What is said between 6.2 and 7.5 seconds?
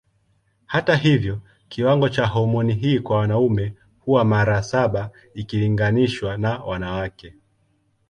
na wanawake.